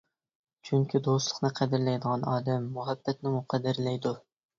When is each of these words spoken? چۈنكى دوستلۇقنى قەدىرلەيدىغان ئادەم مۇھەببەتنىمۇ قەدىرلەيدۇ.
چۈنكى 0.67 0.99
دوستلۇقنى 1.07 1.51
قەدىرلەيدىغان 1.59 2.25
ئادەم 2.31 2.65
مۇھەببەتنىمۇ 2.79 3.43
قەدىرلەيدۇ. 3.55 4.15